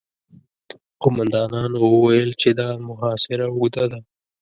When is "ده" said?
3.91-3.99